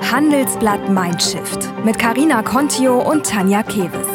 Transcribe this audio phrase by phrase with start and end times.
[0.00, 4.06] Handelsblatt Mindshift mit Karina Contio und Tanja Keves.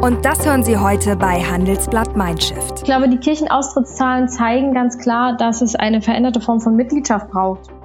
[0.00, 2.78] Und das hören Sie heute bei Handelsblatt Mindshift.
[2.78, 7.75] Ich glaube, die Kirchenaustrittszahlen zeigen ganz klar, dass es eine veränderte Form von Mitgliedschaft braucht.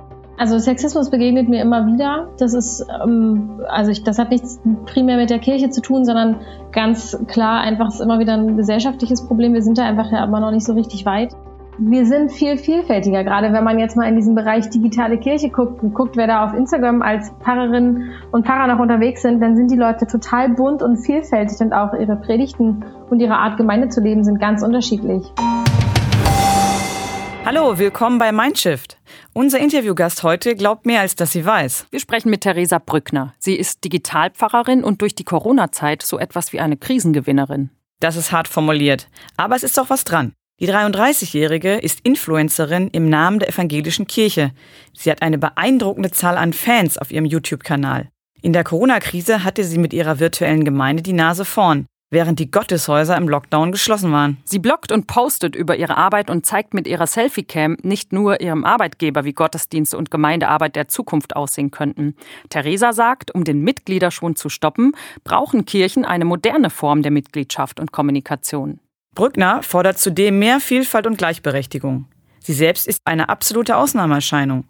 [0.41, 2.29] Also Sexismus begegnet mir immer wieder.
[2.39, 6.37] Das ist, ähm, also ich, das hat nichts primär mit der Kirche zu tun, sondern
[6.71, 9.53] ganz klar einfach ist immer wieder ein gesellschaftliches Problem.
[9.53, 11.35] Wir sind da einfach ja aber noch nicht so richtig weit
[11.83, 13.23] wir sind viel vielfältiger.
[13.23, 16.45] Gerade wenn man jetzt mal in diesen Bereich digitale Kirche guckt und guckt, wer da
[16.45, 20.83] auf Instagram als Pfarrerin und Pfarrer noch unterwegs sind, dann sind die Leute total bunt
[20.83, 25.23] und vielfältig und auch ihre Predigten und ihre Art Gemeinde zu leben sind ganz unterschiedlich.
[27.43, 28.97] Hallo, willkommen bei Mindshift.
[29.33, 31.87] Unser Interviewgast heute glaubt mehr, als dass sie weiß.
[31.89, 33.33] Wir sprechen mit Theresa Brückner.
[33.39, 37.69] Sie ist Digitalpfarrerin und durch die Corona-Zeit so etwas wie eine Krisengewinnerin.
[38.01, 40.33] Das ist hart formuliert, aber es ist doch was dran.
[40.59, 44.51] Die 33-Jährige ist Influencerin im Namen der evangelischen Kirche.
[44.93, 48.09] Sie hat eine beeindruckende Zahl an Fans auf ihrem YouTube-Kanal.
[48.41, 53.17] In der Corona-Krise hatte sie mit ihrer virtuellen Gemeinde die Nase vorn, während die Gotteshäuser
[53.17, 54.37] im Lockdown geschlossen waren.
[54.43, 58.65] Sie bloggt und postet über ihre Arbeit und zeigt mit ihrer Selfie-Cam nicht nur ihrem
[58.65, 62.15] Arbeitgeber, wie Gottesdienste und Gemeindearbeit der Zukunft aussehen könnten.
[62.49, 64.91] Theresa sagt, um den Mitgliederschwund zu stoppen,
[65.23, 68.79] brauchen Kirchen eine moderne Form der Mitgliedschaft und Kommunikation.
[69.15, 72.05] Brückner fordert zudem mehr Vielfalt und Gleichberechtigung.
[72.39, 74.65] Sie selbst ist eine absolute Ausnahmeerscheinung.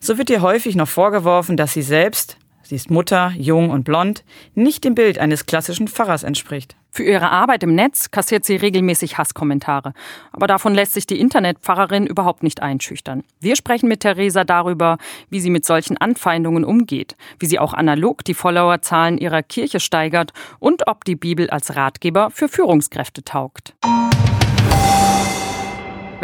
[0.00, 4.24] So wird ihr häufig noch vorgeworfen, dass sie selbst, sie ist Mutter, jung und blond,
[4.54, 6.76] nicht dem Bild eines klassischen Pfarrers entspricht.
[6.94, 9.94] Für ihre Arbeit im Netz kassiert sie regelmäßig Hasskommentare.
[10.30, 13.24] Aber davon lässt sich die Internetpfarrerin überhaupt nicht einschüchtern.
[13.40, 18.24] Wir sprechen mit Theresa darüber, wie sie mit solchen Anfeindungen umgeht, wie sie auch analog
[18.24, 23.74] die Followerzahlen ihrer Kirche steigert und ob die Bibel als Ratgeber für Führungskräfte taugt.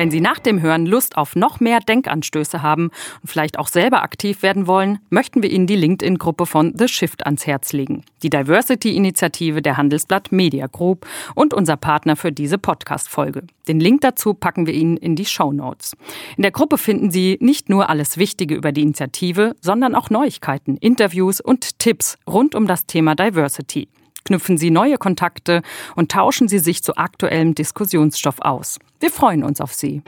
[0.00, 2.84] Wenn Sie nach dem Hören Lust auf noch mehr Denkanstöße haben
[3.20, 7.26] und vielleicht auch selber aktiv werden wollen, möchten wir Ihnen die LinkedIn-Gruppe von The Shift
[7.26, 8.02] ans Herz legen.
[8.22, 13.42] Die Diversity-Initiative der Handelsblatt Media Group und unser Partner für diese Podcast-Folge.
[13.68, 15.94] Den Link dazu packen wir Ihnen in die Show Notes.
[16.38, 20.78] In der Gruppe finden Sie nicht nur alles Wichtige über die Initiative, sondern auch Neuigkeiten,
[20.78, 23.86] Interviews und Tipps rund um das Thema Diversity
[24.24, 25.62] knüpfen Sie neue Kontakte
[25.96, 28.78] und tauschen Sie sich zu aktuellem Diskussionsstoff aus.
[29.00, 30.02] Wir freuen uns auf Sie.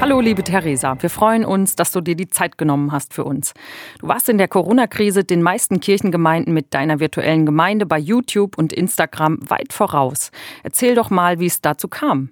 [0.00, 0.96] Hallo, liebe Theresa.
[1.00, 3.52] Wir freuen uns, dass du dir die Zeit genommen hast für uns.
[4.00, 8.72] Du warst in der Corona-Krise den meisten Kirchengemeinden mit deiner virtuellen Gemeinde bei YouTube und
[8.72, 10.30] Instagram weit voraus.
[10.64, 12.30] Erzähl doch mal, wie es dazu kam.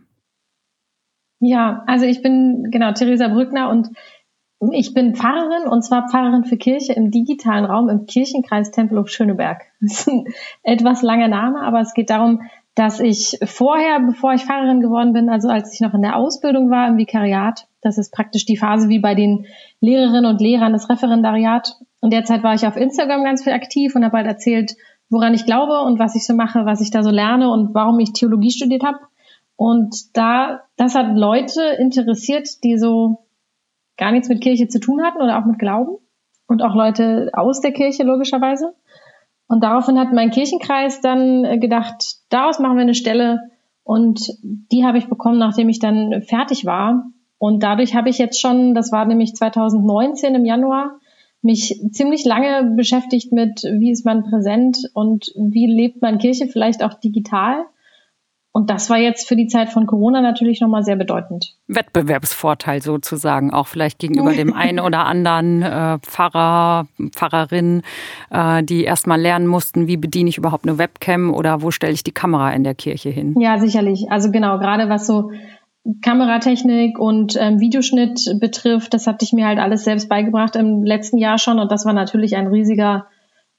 [1.41, 3.89] Ja, also ich bin genau Theresa Brückner und
[4.73, 9.63] ich bin Pfarrerin und zwar Pfarrerin für Kirche im digitalen Raum im Kirchenkreis Tempelhof Schöneberg.
[9.81, 10.25] Das ist ein
[10.63, 12.43] etwas langer Name, aber es geht darum,
[12.75, 16.71] dass ich vorher, bevor ich Pfarrerin geworden bin, also als ich noch in der Ausbildung
[16.71, 19.47] war im Vikariat, das ist praktisch die Phase wie bei den
[19.81, 21.77] Lehrerinnen und Lehrern des Referendariat.
[22.01, 24.77] Und derzeit war ich auf Instagram ganz viel aktiv und habe halt erzählt,
[25.11, 27.99] woran ich glaube und was ich so mache, was ich da so lerne und warum
[28.01, 28.99] ich Theologie studiert habe.
[29.57, 33.25] Und da, das hat Leute interessiert, die so
[33.99, 35.99] gar nichts mit Kirche zu tun hatten oder auch mit Glauben
[36.47, 38.75] und auch Leute aus der Kirche logischerweise.
[39.49, 43.41] Und daraufhin hat mein Kirchenkreis dann äh, gedacht, daraus machen wir eine Stelle
[43.83, 47.07] und die habe ich bekommen, nachdem ich dann fertig war.
[47.39, 50.99] Und dadurch habe ich jetzt schon, das war nämlich 2019 im Januar,
[51.41, 56.83] mich ziemlich lange beschäftigt mit, wie ist man präsent und wie lebt man Kirche vielleicht
[56.83, 57.65] auch digital.
[58.59, 61.55] Und das war jetzt für die Zeit von Corona natürlich nochmal sehr bedeutend.
[61.69, 67.83] Wettbewerbsvorteil sozusagen, auch vielleicht gegenüber dem einen oder anderen äh, Pfarrer, Pfarrerin,
[68.33, 72.03] äh, die erstmal lernen mussten, wie bediene ich überhaupt eine Webcam oder wo stelle ich
[72.03, 73.37] die Kamera in der Kirche hin.
[73.39, 74.11] Ja, sicherlich.
[74.11, 75.31] Also genau, gerade was so
[76.03, 81.19] Kameratechnik und ähm, Videoschnitt betrifft, das hatte ich mir halt alles selbst beigebracht im letzten
[81.19, 83.07] Jahr schon und das war natürlich ein riesiger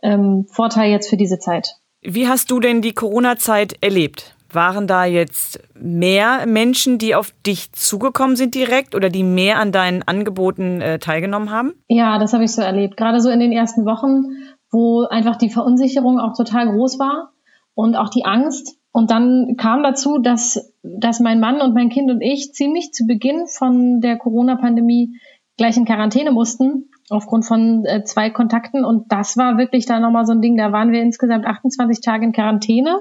[0.04, 1.78] ähm, Vorteil jetzt für diese Zeit.
[2.02, 4.36] Wie hast du denn die Corona-Zeit erlebt?
[4.52, 9.72] Waren da jetzt mehr Menschen, die auf dich zugekommen sind direkt oder die mehr an
[9.72, 11.74] deinen Angeboten äh, teilgenommen haben?
[11.88, 12.98] Ja, das habe ich so erlebt.
[12.98, 14.24] Gerade so in den ersten Wochen,
[14.72, 17.32] wo einfach die Verunsicherung auch total groß war
[17.76, 18.78] und auch die Angst.
[18.92, 23.06] Und dann kam dazu, dass, dass mein Mann und mein Kind und ich ziemlich zu
[23.06, 25.16] Beginn von der Corona-Pandemie
[25.58, 28.84] gleich in Quarantäne mussten, aufgrund von äh, zwei Kontakten.
[28.84, 30.58] Und das war wirklich da nochmal so ein Ding.
[30.58, 33.00] Da waren wir insgesamt 28 Tage in Quarantäne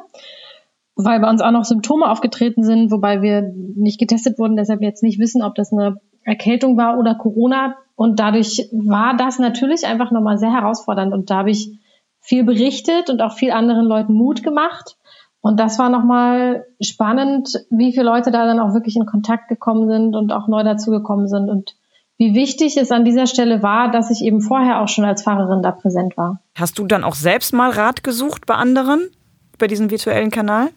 [1.05, 5.03] weil bei uns auch noch Symptome aufgetreten sind, wobei wir nicht getestet wurden, deshalb jetzt
[5.03, 7.77] nicht wissen, ob das eine Erkältung war oder Corona.
[7.95, 11.13] Und dadurch war das natürlich einfach nochmal sehr herausfordernd.
[11.13, 11.79] Und da habe ich
[12.21, 14.97] viel berichtet und auch viel anderen Leuten Mut gemacht.
[15.41, 19.89] Und das war nochmal spannend, wie viele Leute da dann auch wirklich in Kontakt gekommen
[19.89, 21.77] sind und auch neu dazugekommen sind und
[22.19, 25.63] wie wichtig es an dieser Stelle war, dass ich eben vorher auch schon als Fahrerin
[25.63, 26.43] da präsent war.
[26.57, 29.09] Hast du dann auch selbst mal Rat gesucht bei anderen
[29.55, 30.71] über diesen virtuellen Kanal?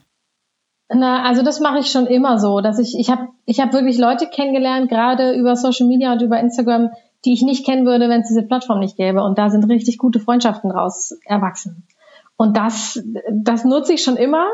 [0.93, 3.97] Na, also das mache ich schon immer so, dass ich ich habe ich habe wirklich
[3.97, 6.91] Leute kennengelernt, gerade über Social Media und über Instagram,
[7.23, 9.97] die ich nicht kennen würde, wenn es diese Plattform nicht gäbe und da sind richtig
[9.97, 11.83] gute Freundschaften draus erwachsen.
[12.35, 13.01] Und das
[13.31, 14.45] das nutze ich schon immer.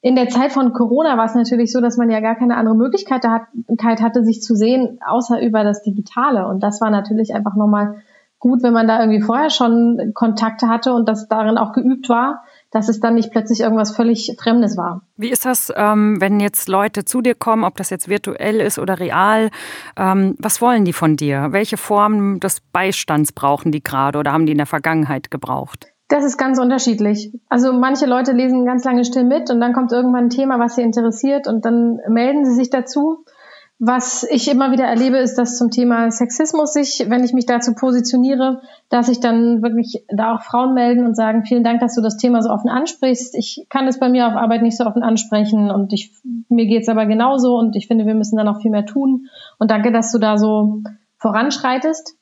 [0.00, 2.74] In der Zeit von Corona war es natürlich so, dass man ja gar keine andere
[2.74, 6.48] Möglichkeit hatte, sich zu sehen, außer über das Digitale.
[6.48, 8.02] Und das war natürlich einfach nochmal
[8.40, 12.42] gut, wenn man da irgendwie vorher schon Kontakte hatte und das darin auch geübt war,
[12.72, 15.02] dass es dann nicht plötzlich irgendwas völlig Fremdes war.
[15.16, 18.78] Wie ist das, ähm, wenn jetzt Leute zu dir kommen, ob das jetzt virtuell ist
[18.78, 19.50] oder real?
[19.96, 21.48] Ähm, was wollen die von dir?
[21.50, 25.92] Welche Formen des Beistands brauchen die gerade oder haben die in der Vergangenheit gebraucht?
[26.08, 27.32] Das ist ganz unterschiedlich.
[27.48, 30.74] Also manche Leute lesen ganz lange still mit und dann kommt irgendwann ein Thema, was
[30.74, 33.24] sie interessiert und dann melden sie sich dazu.
[33.84, 37.74] Was ich immer wieder erlebe, ist, dass zum Thema Sexismus sich, wenn ich mich dazu
[37.74, 42.00] positioniere, dass sich dann wirklich da auch Frauen melden und sagen, vielen Dank, dass du
[42.00, 43.34] das Thema so offen ansprichst.
[43.34, 46.12] Ich kann es bei mir auf Arbeit nicht so offen ansprechen und ich,
[46.48, 49.26] mir geht's aber genauso und ich finde, wir müssen da noch viel mehr tun.
[49.58, 50.82] Und danke, dass du da so
[51.18, 52.14] voranschreitest.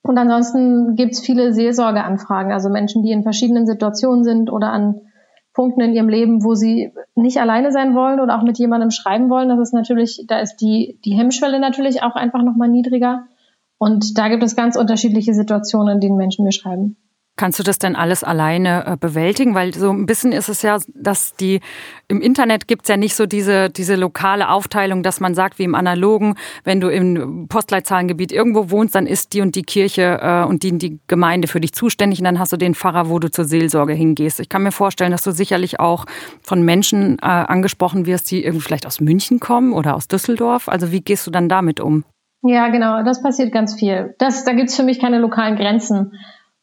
[0.00, 5.02] Und ansonsten gibt's viele Seelsorgeanfragen, also Menschen, die in verschiedenen Situationen sind oder an
[5.58, 9.28] Punkten in ihrem Leben, wo sie nicht alleine sein wollen oder auch mit jemandem schreiben
[9.28, 9.48] wollen.
[9.48, 13.24] Das ist natürlich, da ist die, die Hemmschwelle natürlich auch einfach nochmal niedriger.
[13.76, 16.96] Und da gibt es ganz unterschiedliche Situationen, in denen Menschen mir schreiben.
[17.38, 19.54] Kannst du das denn alles alleine äh, bewältigen?
[19.54, 21.60] Weil so ein bisschen ist es ja, dass die
[22.08, 25.76] im Internet gibt's ja nicht so diese, diese lokale Aufteilung, dass man sagt, wie im
[25.76, 30.64] Analogen, wenn du im Postleitzahlengebiet irgendwo wohnst, dann ist die und die Kirche äh, und
[30.64, 33.44] die, die Gemeinde für dich zuständig und dann hast du den Pfarrer, wo du zur
[33.44, 34.40] Seelsorge hingehst.
[34.40, 36.06] Ich kann mir vorstellen, dass du sicherlich auch
[36.42, 40.68] von Menschen äh, angesprochen wirst, die irgendwie vielleicht aus München kommen oder aus Düsseldorf.
[40.68, 42.04] Also wie gehst du dann damit um?
[42.42, 44.14] Ja, genau, das passiert ganz viel.
[44.18, 46.12] Das, da gibt's für mich keine lokalen Grenzen.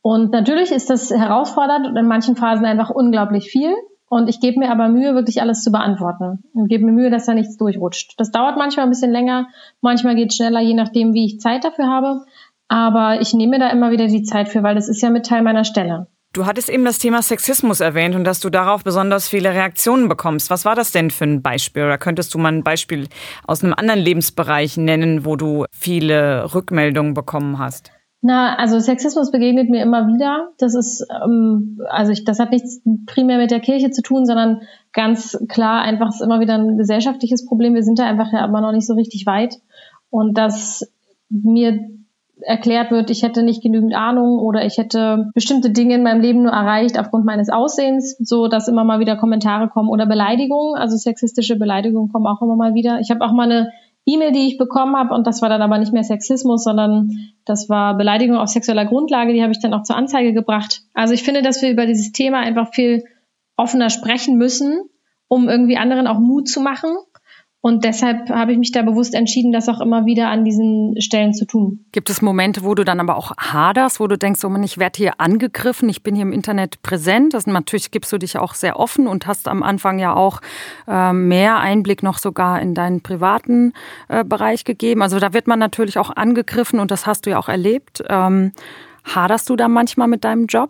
[0.05, 3.73] Und natürlich ist das herausfordernd und in manchen Phasen einfach unglaublich viel.
[4.07, 6.43] Und ich gebe mir aber Mühe, wirklich alles zu beantworten.
[6.53, 8.13] Und gebe mir Mühe, dass da nichts durchrutscht.
[8.19, 9.47] Das dauert manchmal ein bisschen länger,
[9.81, 12.21] manchmal geht es schneller, je nachdem, wie ich Zeit dafür habe.
[12.67, 15.41] Aber ich nehme da immer wieder die Zeit für, weil das ist ja mit Teil
[15.41, 16.05] meiner Stelle.
[16.33, 20.51] Du hattest eben das Thema Sexismus erwähnt und dass du darauf besonders viele Reaktionen bekommst.
[20.51, 21.83] Was war das denn für ein Beispiel?
[21.83, 23.07] Oder könntest du mal ein Beispiel
[23.47, 27.94] aus einem anderen Lebensbereich nennen, wo du viele Rückmeldungen bekommen hast?
[28.27, 30.49] Na, also Sexismus begegnet mir immer wieder.
[30.57, 34.61] Das ist, ähm, also ich, das hat nichts primär mit der Kirche zu tun, sondern
[34.93, 37.75] ganz klar einfach ist immer wieder ein gesellschaftliches Problem.
[37.75, 39.59] Wir sind da einfach ja aber noch nicht so richtig weit.
[40.09, 40.91] Und dass
[41.29, 41.87] mir
[42.41, 46.41] erklärt wird, ich hätte nicht genügend Ahnung oder ich hätte bestimmte Dinge in meinem Leben
[46.41, 50.97] nur erreicht aufgrund meines Aussehens, so dass immer mal wieder Kommentare kommen oder Beleidigungen, also
[50.97, 52.99] sexistische Beleidigungen kommen auch immer mal wieder.
[53.01, 53.69] Ich habe auch mal eine
[54.05, 57.09] E-Mail, die ich bekommen habe, und das war dann aber nicht mehr Sexismus, sondern
[57.45, 60.83] das war Beleidigung auf sexueller Grundlage, die habe ich dann auch zur Anzeige gebracht.
[60.93, 63.03] Also ich finde, dass wir über dieses Thema einfach viel
[63.57, 64.89] offener sprechen müssen,
[65.27, 66.95] um irgendwie anderen auch Mut zu machen
[67.65, 71.33] und deshalb habe ich mich da bewusst entschieden, das auch immer wieder an diesen Stellen
[71.33, 71.83] zu tun.
[71.93, 74.77] Gibt es Momente, wo du dann aber auch haderst, wo du denkst, oh Mann, ich
[74.77, 77.33] werde hier angegriffen, ich bin hier im Internet präsent.
[77.33, 80.41] Das, natürlich gibst du dich auch sehr offen und hast am Anfang ja auch
[80.87, 83.73] äh, mehr Einblick noch sogar in deinen privaten
[84.09, 85.01] äh, Bereich gegeben.
[85.01, 88.03] Also da wird man natürlich auch angegriffen und das hast du ja auch erlebt.
[88.07, 88.51] Ähm,
[89.05, 90.69] haderst du da manchmal mit deinem Job?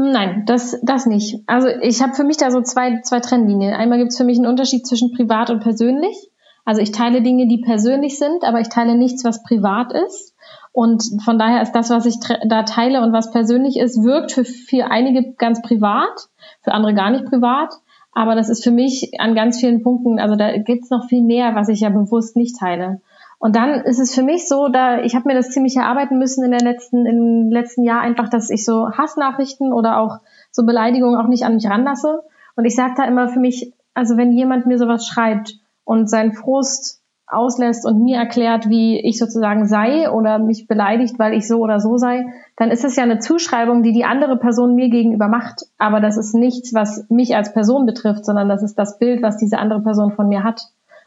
[0.00, 1.42] Nein, das, das nicht.
[1.48, 3.74] Also ich habe für mich da so zwei, zwei Trennlinien.
[3.74, 6.16] Einmal gibt es für mich einen Unterschied zwischen privat und persönlich.
[6.64, 10.36] Also ich teile Dinge, die persönlich sind, aber ich teile nichts, was privat ist.
[10.70, 14.44] Und von daher ist das, was ich da teile und was persönlich ist, wirkt für,
[14.44, 16.28] für einige ganz privat,
[16.62, 17.74] für andere gar nicht privat.
[18.12, 21.56] Aber das ist für mich an ganz vielen Punkten, also da gibt's noch viel mehr,
[21.56, 23.00] was ich ja bewusst nicht teile.
[23.38, 26.44] Und dann ist es für mich so, da ich habe mir das ziemlich erarbeiten müssen
[26.44, 30.18] in der letzten im letzten Jahr einfach, dass ich so Hassnachrichten oder auch
[30.50, 32.22] so Beleidigungen auch nicht an mich ranlasse.
[32.56, 35.54] Und ich sage da immer für mich, also wenn jemand mir sowas schreibt
[35.84, 41.34] und seinen Frust auslässt und mir erklärt, wie ich sozusagen sei oder mich beleidigt, weil
[41.34, 42.24] ich so oder so sei,
[42.56, 45.66] dann ist es ja eine Zuschreibung, die die andere Person mir gegenüber macht.
[45.76, 49.36] Aber das ist nichts, was mich als Person betrifft, sondern das ist das Bild, was
[49.36, 50.62] diese andere Person von mir hat.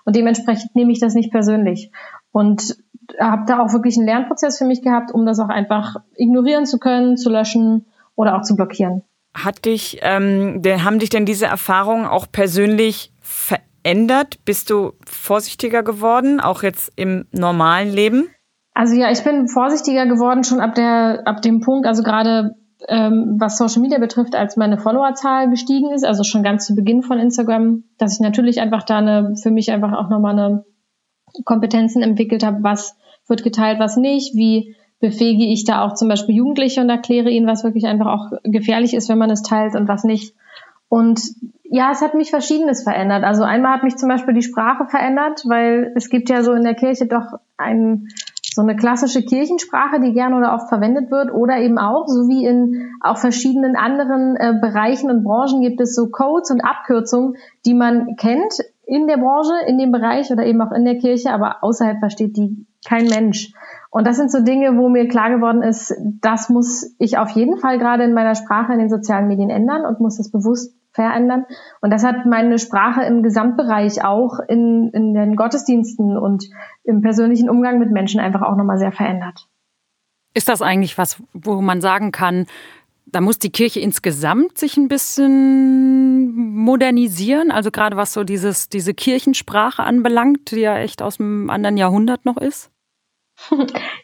[0.06, 1.92] Und dementsprechend nehme ich das nicht persönlich.
[2.32, 2.78] Und
[3.20, 6.80] habe da auch wirklich einen Lernprozess für mich gehabt, um das auch einfach ignorieren zu
[6.80, 9.04] können, zu löschen oder auch zu blockieren.
[9.34, 14.44] Hat dich, ähm, haben dich denn diese Erfahrungen auch persönlich verändert?
[14.46, 18.30] Bist du vorsichtiger geworden, auch jetzt im normalen Leben?
[18.74, 22.56] Also ja, ich bin vorsichtiger geworden schon ab der, ab dem Punkt, also gerade
[22.88, 27.04] ähm, was Social Media betrifft, als meine Followerzahl gestiegen ist, also schon ganz zu Beginn
[27.04, 30.66] von Instagram, dass ich natürlich einfach da eine, für mich einfach auch nochmal eine
[31.46, 32.98] Kompetenzen entwickelt habe, was
[33.28, 37.48] wird geteilt, was nicht, wie befähige ich da auch zum Beispiel Jugendliche und erkläre ihnen,
[37.48, 40.36] was wirklich einfach auch gefährlich ist, wenn man es teilt und was nicht.
[40.90, 41.22] Und
[41.64, 43.24] ja, es hat mich Verschiedenes verändert.
[43.24, 46.64] Also einmal hat mich zum Beispiel die Sprache verändert, weil es gibt ja so in
[46.64, 48.10] der Kirche doch ein,
[48.54, 52.46] so eine klassische Kirchensprache, die gerne oder oft verwendet wird, oder eben auch, so wie
[52.46, 57.74] in auch verschiedenen anderen äh, Bereichen und Branchen gibt es so Codes und Abkürzungen, die
[57.74, 58.56] man kennt
[58.86, 62.36] in der Branche, in dem Bereich oder eben auch in der Kirche, aber außerhalb versteht
[62.36, 63.54] die kein Mensch.
[63.92, 67.58] Und das sind so Dinge, wo mir klar geworden ist, das muss ich auf jeden
[67.58, 71.46] Fall gerade in meiner Sprache in den sozialen Medien ändern und muss das bewusst verändern.
[71.82, 76.46] Und das hat meine Sprache im Gesamtbereich auch in, in den Gottesdiensten und
[76.86, 79.50] im persönlichen Umgang mit Menschen einfach auch nochmal sehr verändert.
[80.34, 82.46] Ist das eigentlich was, wo man sagen kann,
[83.06, 88.94] da muss die Kirche insgesamt sich ein bisschen modernisieren, also gerade was so dieses, diese
[88.94, 92.72] Kirchensprache anbelangt, die ja echt aus einem anderen Jahrhundert noch ist?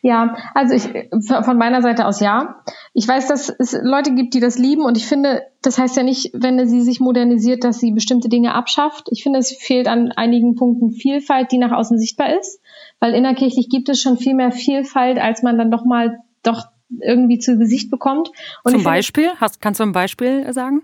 [0.02, 1.10] Ja, also ich
[1.44, 2.64] von meiner Seite aus ja.
[2.94, 6.04] Ich weiß, dass es Leute gibt, die das lieben und ich finde, das heißt ja
[6.04, 9.08] nicht, wenn sie sich modernisiert, dass sie bestimmte Dinge abschafft.
[9.12, 12.62] Ich finde, es fehlt an einigen Punkten Vielfalt, die nach außen sichtbar ist,
[13.00, 16.66] weil innerkirchlich gibt es schon viel mehr Vielfalt, als man dann doch mal doch
[17.02, 18.30] irgendwie zu Gesicht bekommt.
[18.64, 19.30] Und Zum Beispiel?
[19.40, 20.84] Hast, kannst du ein Beispiel sagen?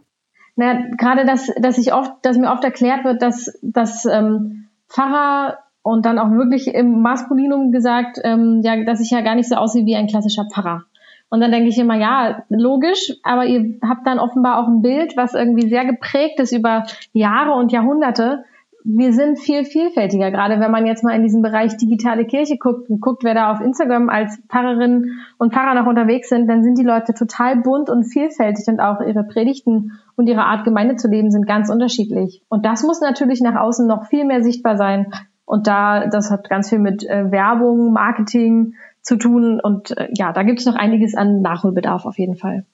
[0.55, 5.57] Na, gerade, dass, dass ich oft, dass mir oft erklärt wird, dass, dass ähm, Pfarrer
[5.83, 9.55] und dann auch wirklich im Maskulinum gesagt, ähm, ja, dass ich ja gar nicht so
[9.55, 10.85] aussehe wie ein klassischer Pfarrer.
[11.29, 15.17] Und dann denke ich immer, ja, logisch, aber ihr habt dann offenbar auch ein Bild,
[15.17, 18.45] was irgendwie sehr geprägt ist über Jahre und Jahrhunderte.
[18.85, 22.89] Wir sind viel vielfältiger, gerade wenn man jetzt mal in diesen Bereich digitale Kirche guckt
[22.89, 26.77] und guckt, wer da auf Instagram als Pfarrerin und Pfarrer noch unterwegs sind, dann sind
[26.77, 31.07] die Leute total bunt und vielfältig und auch ihre Predigten und ihre Art Gemeinde zu
[31.07, 32.43] leben sind ganz unterschiedlich.
[32.47, 35.07] Und das muss natürlich nach außen noch viel mehr sichtbar sein,
[35.53, 39.59] und da, das hat ganz viel mit äh, Werbung, Marketing zu tun.
[39.61, 42.65] Und äh, ja, da gibt es noch einiges an Nachholbedarf auf jeden Fall.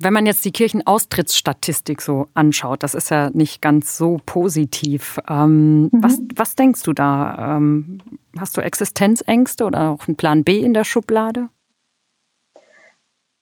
[0.00, 5.20] Wenn man jetzt die Kirchenaustrittsstatistik so anschaut, das ist ja nicht ganz so positiv.
[5.28, 5.90] Ähm, mhm.
[5.92, 7.58] was, was denkst du da?
[7.58, 7.98] Ähm,
[8.36, 11.48] hast du Existenzängste oder auch einen Plan B in der Schublade?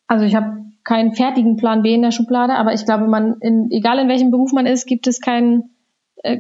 [0.08, 3.70] Also ich habe keinen fertigen Plan B in der Schublade, aber ich glaube, man, in,
[3.70, 5.73] egal in welchem Beruf man ist, gibt es keinen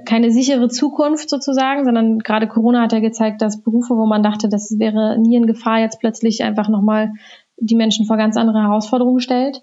[0.06, 4.48] keine sichere Zukunft sozusagen, sondern gerade Corona hat ja gezeigt, dass Berufe, wo man dachte,
[4.48, 7.12] das wäre nie in Gefahr, jetzt plötzlich einfach nochmal
[7.58, 9.62] die Menschen vor ganz andere Herausforderungen stellt.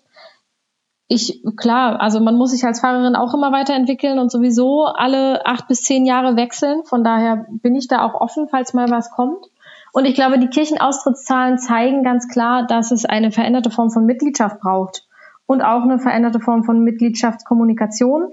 [1.08, 5.68] Ich, klar, also man muss sich als Fahrerin auch immer weiterentwickeln und sowieso alle acht
[5.68, 6.84] bis zehn Jahre wechseln.
[6.86, 9.48] Von daher bin ich da auch offen, falls mal was kommt.
[9.92, 14.62] Und ich glaube, die Kirchenaustrittszahlen zeigen ganz klar, dass es eine veränderte Form von Mitgliedschaft
[14.62, 15.06] braucht
[15.48, 18.30] und auch eine veränderte Form von Mitgliedschaftskommunikation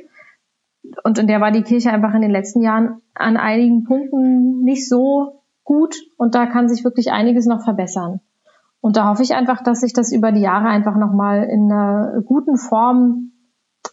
[1.04, 4.88] und in der war die Kirche einfach in den letzten Jahren an einigen Punkten nicht
[4.88, 8.20] so gut und da kann sich wirklich einiges noch verbessern.
[8.80, 12.22] Und da hoffe ich einfach, dass sich das über die Jahre einfach nochmal in einer
[12.24, 13.32] guten Form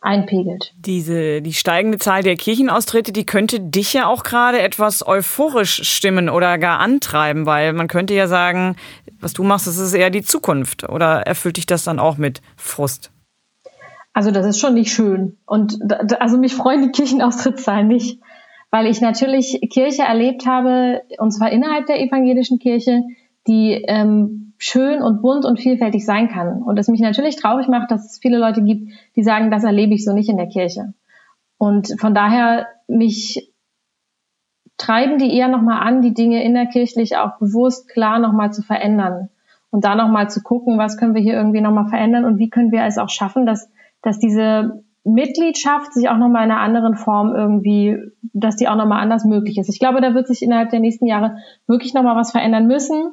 [0.02, 0.74] einpegelt.
[0.78, 6.30] Diese, die steigende Zahl der Kirchenaustritte, die könnte dich ja auch gerade etwas euphorisch stimmen
[6.30, 8.76] oder gar antreiben, weil man könnte ja sagen,
[9.20, 10.88] was du machst, das ist eher die Zukunft.
[10.88, 13.12] Oder erfüllt dich das dann auch mit Frust?
[14.16, 15.36] Also das ist schon nicht schön.
[15.46, 15.78] Und
[16.22, 18.22] also mich freuen die Kirchenaustrittszahlen nicht,
[18.72, 23.04] weil ich natürlich Kirche erlebt habe, und zwar innerhalb der evangelischen Kirche,
[23.46, 26.64] die ähm, schön und bunt und vielfältig sein kann.
[26.64, 29.94] Und es mich natürlich traurig macht, dass es viele Leute gibt, die sagen, das erlebe
[29.94, 30.94] ich so nicht in der Kirche.
[31.58, 33.52] Und von daher mich
[34.78, 39.28] treiben die eher nochmal an, die Dinge innerkirchlich auch bewusst klar nochmal zu verändern.
[39.72, 42.72] Und da nochmal zu gucken, was können wir hier irgendwie nochmal verändern und wie können
[42.72, 43.70] wir es auch schaffen, dass
[44.06, 47.98] dass diese Mitgliedschaft sich auch nochmal in einer anderen Form irgendwie,
[48.34, 49.70] dass die auch nochmal anders möglich ist.
[49.70, 53.12] Ich glaube, da wird sich innerhalb der nächsten Jahre wirklich nochmal was verändern müssen,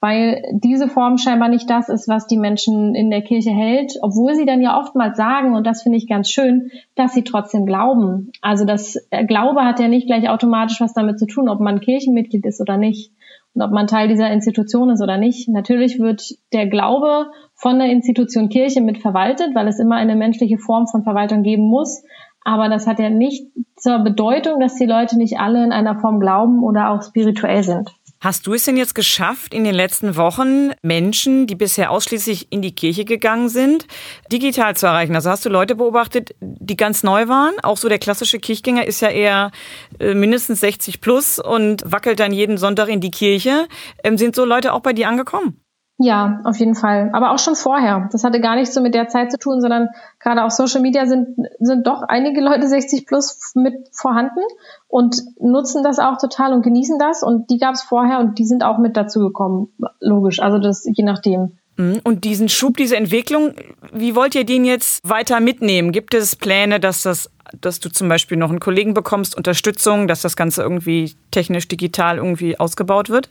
[0.00, 4.34] weil diese Form scheinbar nicht das ist, was die Menschen in der Kirche hält, obwohl
[4.34, 8.32] sie dann ja oftmals sagen, und das finde ich ganz schön, dass sie trotzdem glauben.
[8.40, 11.80] Also das äh, Glaube hat ja nicht gleich automatisch was damit zu tun, ob man
[11.80, 13.12] Kirchenmitglied ist oder nicht
[13.54, 15.48] und ob man Teil dieser Institution ist oder nicht.
[15.48, 20.58] Natürlich wird der Glaube von der Institution Kirche mit verwaltet, weil es immer eine menschliche
[20.58, 22.02] Form von Verwaltung geben muss.
[22.44, 26.18] Aber das hat ja nicht zur Bedeutung, dass die Leute nicht alle in einer Form
[26.18, 27.90] glauben oder auch spirituell sind.
[28.22, 32.62] Hast du es denn jetzt geschafft, in den letzten Wochen Menschen, die bisher ausschließlich in
[32.62, 33.88] die Kirche gegangen sind,
[34.30, 35.16] digital zu erreichen?
[35.16, 37.52] Also hast du Leute beobachtet, die ganz neu waren?
[37.64, 39.50] Auch so der klassische Kirchgänger ist ja eher
[39.98, 43.66] äh, mindestens 60 plus und wackelt dann jeden Sonntag in die Kirche.
[44.04, 45.61] Ähm, sind so Leute auch bei dir angekommen?
[45.98, 47.10] Ja, auf jeden Fall.
[47.12, 48.08] Aber auch schon vorher.
[48.10, 51.06] Das hatte gar nichts so mit der Zeit zu tun, sondern gerade auf Social Media
[51.06, 54.40] sind, sind doch einige Leute 60 plus mit vorhanden
[54.88, 57.22] und nutzen das auch total und genießen das.
[57.22, 59.68] Und die gab es vorher und die sind auch mit dazu gekommen.
[60.00, 60.40] Logisch.
[60.40, 61.58] Also das je nachdem.
[61.76, 62.00] Mhm.
[62.04, 63.54] Und diesen Schub, diese Entwicklung,
[63.92, 65.92] wie wollt ihr den jetzt weiter mitnehmen?
[65.92, 67.30] Gibt es Pläne, dass das,
[67.60, 72.16] dass du zum Beispiel noch einen Kollegen bekommst, Unterstützung, dass das Ganze irgendwie technisch, digital
[72.16, 73.30] irgendwie ausgebaut wird?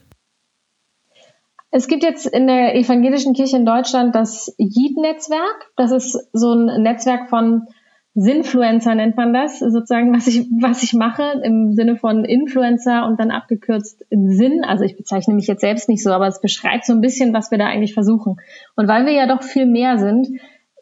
[1.74, 5.70] Es gibt jetzt in der evangelischen Kirche in Deutschland das JID-Netzwerk.
[5.76, 7.66] Das ist so ein Netzwerk von
[8.14, 13.18] Sinfluencer nennt man das, sozusagen, was ich, was ich mache im Sinne von Influencer und
[13.18, 14.64] dann abgekürzt Sinn.
[14.64, 17.50] Also ich bezeichne mich jetzt selbst nicht so, aber es beschreibt so ein bisschen, was
[17.50, 18.36] wir da eigentlich versuchen.
[18.76, 20.28] Und weil wir ja doch viel mehr sind,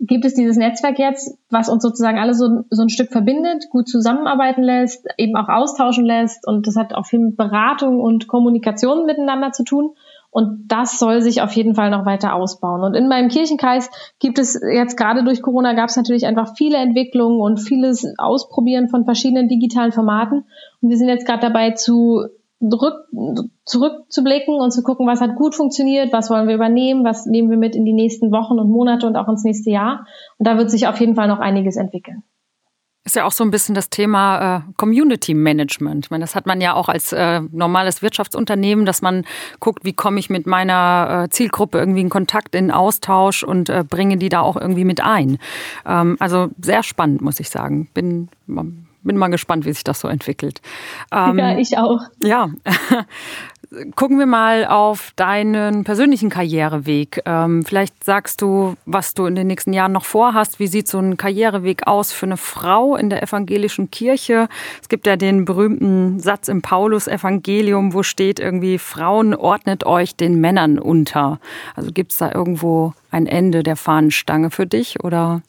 [0.01, 3.89] gibt es dieses Netzwerk jetzt, was uns sozusagen alle so, so ein Stück verbindet, gut
[3.89, 6.49] zusammenarbeiten lässt, eben auch austauschen lässt.
[6.49, 9.95] Und das hat auch viel mit Beratung und Kommunikation miteinander zu tun.
[10.31, 12.83] Und das soll sich auf jeden Fall noch weiter ausbauen.
[12.83, 16.79] Und in meinem Kirchenkreis gibt es jetzt gerade durch Corona gab es natürlich einfach viele
[16.79, 20.45] Entwicklungen und vieles Ausprobieren von verschiedenen digitalen Formaten.
[20.81, 22.27] Und wir sind jetzt gerade dabei zu
[22.63, 23.09] rück,
[23.65, 27.57] zurückzublicken und zu gucken, was hat gut funktioniert, was wollen wir übernehmen, was nehmen wir
[27.57, 30.07] mit in die nächsten Wochen und Monate und auch ins nächste Jahr.
[30.39, 32.23] Und da wird sich auf jeden Fall noch einiges entwickeln.
[33.11, 36.07] Ist ja auch so ein bisschen das Thema äh, Community Management.
[36.07, 39.25] Ich meine, das hat man ja auch als äh, normales Wirtschaftsunternehmen, dass man
[39.59, 43.83] guckt, wie komme ich mit meiner äh, Zielgruppe irgendwie in Kontakt, in Austausch und äh,
[43.83, 45.39] bringe die da auch irgendwie mit ein.
[45.85, 47.89] Ähm, also sehr spannend, muss ich sagen.
[47.95, 48.29] Bin
[49.03, 50.61] bin mal gespannt, wie sich das so entwickelt.
[51.11, 52.01] Ähm, ja, ich auch.
[52.23, 52.51] Ja.
[53.95, 57.23] Gucken wir mal auf deinen persönlichen Karriereweg.
[57.25, 60.59] Ähm, vielleicht sagst du, was du in den nächsten Jahren noch vorhast.
[60.59, 64.49] Wie sieht so ein Karriereweg aus für eine Frau in der evangelischen Kirche?
[64.83, 70.41] Es gibt ja den berühmten Satz im Paulus-Evangelium, wo steht irgendwie, Frauen ordnet euch den
[70.41, 71.39] Männern unter.
[71.77, 75.43] Also gibt es da irgendwo ein Ende der Fahnenstange für dich oder?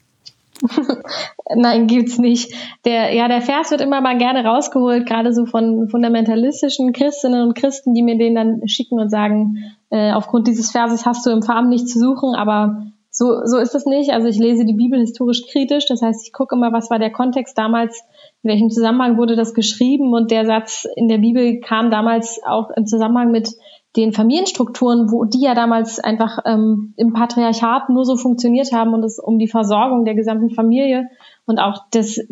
[1.56, 2.53] Nein, gibt's nicht.
[2.86, 7.56] Der, ja, der Vers wird immer mal gerne rausgeholt, gerade so von fundamentalistischen Christinnen und
[7.56, 9.58] Christen, die mir den dann schicken und sagen,
[9.89, 13.76] äh, aufgrund dieses Verses hast du im Farben nichts zu suchen, aber so, so ist
[13.76, 14.12] es nicht.
[14.12, 17.12] Also ich lese die Bibel historisch kritisch, das heißt, ich gucke immer, was war der
[17.12, 18.04] Kontext damals,
[18.41, 22.69] in welchem Zusammenhang wurde das geschrieben und der Satz in der Bibel kam damals auch
[22.76, 23.50] im Zusammenhang mit
[23.95, 29.04] den Familienstrukturen, wo die ja damals einfach ähm, im Patriarchat nur so funktioniert haben und
[29.04, 31.10] es um die Versorgung der gesamten Familie
[31.45, 32.25] und auch des,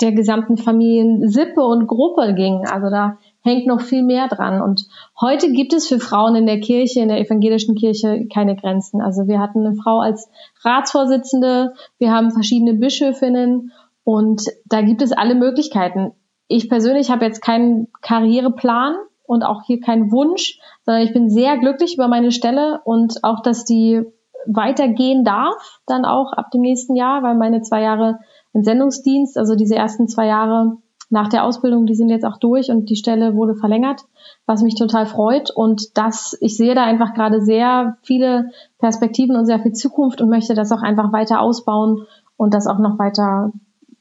[0.00, 2.64] der gesamten Familiensippe und Gruppe ging.
[2.66, 4.60] Also da hängt noch viel mehr dran.
[4.60, 4.86] Und
[5.20, 9.00] heute gibt es für Frauen in der Kirche, in der evangelischen Kirche, keine Grenzen.
[9.00, 10.28] Also wir hatten eine Frau als
[10.64, 13.70] Ratsvorsitzende, wir haben verschiedene Bischöfinnen
[14.02, 16.12] und da gibt es alle Möglichkeiten.
[16.48, 21.58] Ich persönlich habe jetzt keinen Karriereplan, und auch hier kein Wunsch, sondern ich bin sehr
[21.58, 24.02] glücklich über meine Stelle und auch, dass die
[24.46, 28.18] weitergehen darf, dann auch ab dem nächsten Jahr, weil meine zwei Jahre
[28.52, 30.78] Entsendungsdienst, also diese ersten zwei Jahre
[31.10, 34.00] nach der Ausbildung, die sind jetzt auch durch und die Stelle wurde verlängert,
[34.46, 35.50] was mich total freut.
[35.50, 40.30] Und das, ich sehe da einfach gerade sehr viele Perspektiven und sehr viel Zukunft und
[40.30, 42.06] möchte das auch einfach weiter ausbauen
[42.38, 43.52] und das auch noch weiter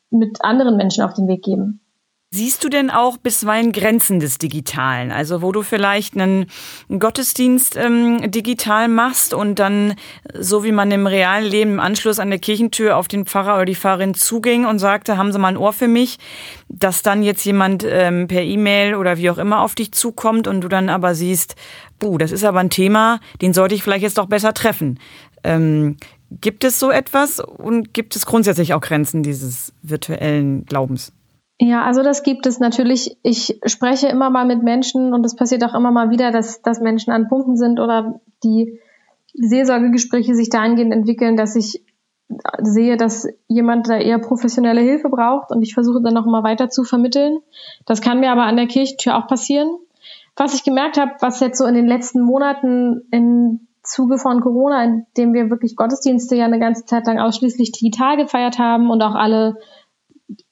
[0.09, 1.81] mit anderen Menschen auf den Weg geben.
[2.33, 5.11] Siehst du denn auch bisweilen Grenzen des Digitalen?
[5.11, 6.47] Also wo du vielleicht einen
[6.87, 9.95] Gottesdienst ähm, digital machst und dann,
[10.39, 13.65] so wie man im realen Leben im Anschluss an der Kirchentür auf den Pfarrer oder
[13.65, 16.19] die Pfarrerin zuging und sagte, haben Sie mal ein Ohr für mich,
[16.69, 20.61] dass dann jetzt jemand ähm, per E-Mail oder wie auch immer auf dich zukommt und
[20.61, 21.57] du dann aber siehst,
[21.99, 25.01] buh, das ist aber ein Thema, den sollte ich vielleicht jetzt doch besser treffen.
[25.43, 25.97] Ähm,
[26.39, 31.11] gibt es so etwas und gibt es grundsätzlich auch Grenzen dieses virtuellen Glaubens?
[31.63, 33.17] Ja, also das gibt es natürlich.
[33.21, 36.79] Ich spreche immer mal mit Menschen und es passiert auch immer mal wieder, dass, dass
[36.79, 38.79] Menschen an Punkten sind oder die
[39.35, 41.83] Seelsorgegespräche sich dahingehend entwickeln, dass ich
[42.63, 46.71] sehe, dass jemand da eher professionelle Hilfe braucht und ich versuche dann noch mal weiter
[46.71, 47.41] zu vermitteln.
[47.85, 49.69] Das kann mir aber an der Kirchentür auch passieren.
[50.35, 54.83] Was ich gemerkt habe, was jetzt so in den letzten Monaten im Zuge von Corona,
[54.83, 59.03] in dem wir wirklich Gottesdienste ja eine ganze Zeit lang ausschließlich digital gefeiert haben und
[59.03, 59.57] auch alle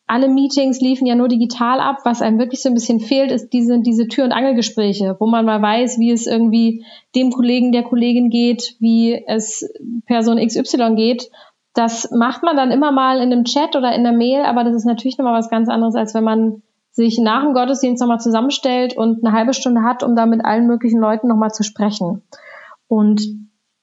[0.10, 2.00] alle Meetings liefen ja nur digital ab.
[2.04, 5.46] Was einem wirklich so ein bisschen fehlt, ist diese, diese Tür- und Angelgespräche, wo man
[5.46, 6.84] mal weiß, wie es irgendwie
[7.16, 9.72] dem Kollegen, der Kollegin geht, wie es
[10.08, 11.30] Person XY geht.
[11.76, 14.74] Das macht man dann immer mal in einem Chat oder in der Mail, aber das
[14.74, 18.98] ist natürlich nochmal was ganz anderes, als wenn man sich nach dem Gottesdienst nochmal zusammenstellt
[18.98, 22.24] und eine halbe Stunde hat, um da mit allen möglichen Leuten nochmal zu sprechen.
[22.88, 23.22] Und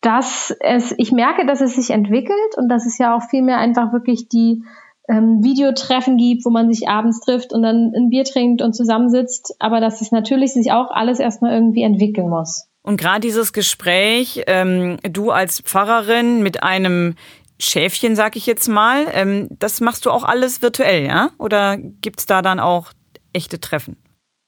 [0.00, 3.58] dass es, ich merke, dass es sich entwickelt und dass es ja auch viel mehr
[3.58, 4.64] einfach wirklich die
[5.08, 9.54] ähm, Videotreffen gibt, wo man sich abends trifft und dann ein Bier trinkt und zusammensitzt,
[9.58, 12.68] aber dass es natürlich sich auch alles erstmal irgendwie entwickeln muss.
[12.82, 17.14] Und gerade dieses Gespräch, ähm, du als Pfarrerin mit einem
[17.58, 21.30] Schäfchen, sag ich jetzt mal, ähm, das machst du auch alles virtuell, ja?
[21.38, 22.92] Oder gibt's da dann auch
[23.32, 23.96] echte Treffen?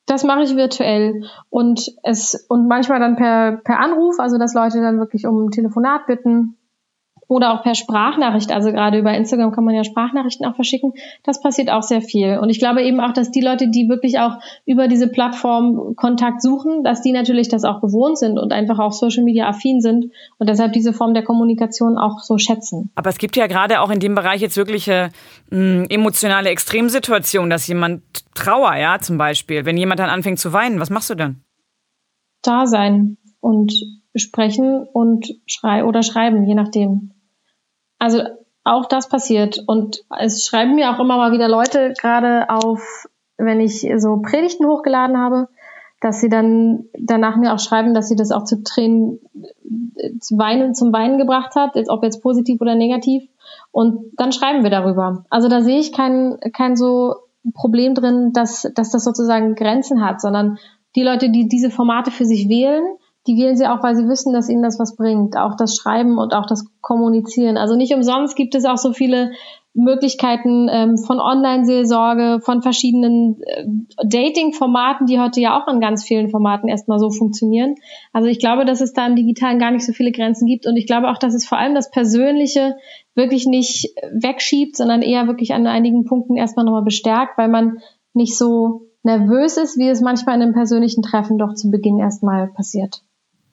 [0.06, 4.80] Das mache ich virtuell und es und manchmal dann per per Anruf, also dass Leute
[4.80, 6.57] dann wirklich um ein Telefonat bitten
[7.28, 8.50] oder auch per Sprachnachricht.
[8.50, 10.94] Also gerade über Instagram kann man ja Sprachnachrichten auch verschicken.
[11.22, 12.38] Das passiert auch sehr viel.
[12.38, 16.42] Und ich glaube eben auch, dass die Leute, die wirklich auch über diese Plattform Kontakt
[16.42, 20.06] suchen, dass die natürlich das auch gewohnt sind und einfach auch Social Media affin sind
[20.38, 22.90] und deshalb diese Form der Kommunikation auch so schätzen.
[22.94, 25.10] Aber es gibt ja gerade auch in dem Bereich jetzt wirkliche
[25.50, 28.02] mh, emotionale Extremsituationen, dass jemand
[28.34, 31.42] Trauer, ja, zum Beispiel, wenn jemand dann anfängt zu weinen, was machst du dann?
[32.42, 33.72] Da sein und
[34.16, 37.12] sprechen und schrei oder schreiben, je nachdem.
[37.98, 38.22] Also
[38.64, 39.62] auch das passiert.
[39.66, 43.06] Und es schreiben mir auch immer mal wieder Leute gerade auf,
[43.36, 45.48] wenn ich so Predigten hochgeladen habe,
[46.00, 49.18] dass sie dann danach mir auch schreiben, dass sie das auch zu Tränen,
[50.20, 53.24] zu Weinen, zum Weinen gebracht hat, jetzt, ob jetzt positiv oder negativ.
[53.72, 55.24] Und dann schreiben wir darüber.
[55.30, 57.16] Also da sehe ich kein, kein so
[57.54, 60.58] Problem drin, dass, dass das sozusagen Grenzen hat, sondern
[60.94, 62.84] die Leute, die diese Formate für sich wählen,
[63.28, 65.36] die wählen sie auch, weil sie wissen, dass ihnen das was bringt.
[65.36, 67.58] Auch das Schreiben und auch das Kommunizieren.
[67.58, 69.32] Also nicht umsonst gibt es auch so viele
[69.74, 73.66] Möglichkeiten ähm, von Online-Seelsorge, von verschiedenen äh,
[74.02, 77.76] Dating-Formaten, die heute ja auch an ganz vielen Formaten erstmal so funktionieren.
[78.12, 80.76] Also ich glaube, dass es da im Digitalen gar nicht so viele Grenzen gibt und
[80.76, 82.76] ich glaube auch, dass es vor allem das Persönliche
[83.14, 87.78] wirklich nicht wegschiebt, sondern eher wirklich an einigen Punkten erstmal nochmal bestärkt, weil man
[88.14, 92.48] nicht so nervös ist, wie es manchmal in einem persönlichen Treffen doch zu Beginn erstmal
[92.48, 93.02] passiert.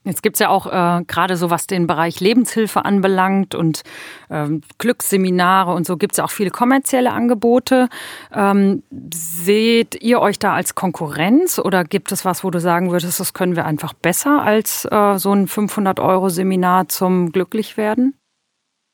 [0.05, 3.81] Jetzt gibt's ja auch äh, gerade so, was den Bereich Lebenshilfe anbelangt und
[4.29, 7.89] ähm, Glücksseminare und so gibt's ja auch viele kommerzielle Angebote.
[8.31, 13.19] Ähm, seht ihr euch da als Konkurrenz oder gibt es was, wo du sagen würdest,
[13.19, 18.13] das können wir einfach besser als äh, so ein 500-Euro-Seminar zum Glücklichwerden?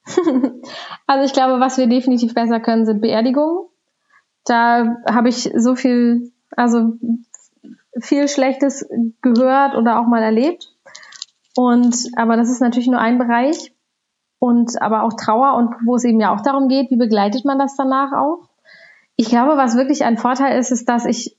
[1.08, 3.68] also ich glaube, was wir definitiv besser können, sind Beerdigungen.
[4.46, 6.94] Da habe ich so viel, also
[8.00, 8.88] viel Schlechtes
[9.22, 10.71] gehört oder auch mal erlebt.
[11.56, 13.74] Und, aber das ist natürlich nur ein Bereich.
[14.40, 17.60] Und, aber auch Trauer und wo es eben ja auch darum geht, wie begleitet man
[17.60, 18.50] das danach auch?
[19.16, 21.38] Ich glaube, was wirklich ein Vorteil ist, ist, dass ich,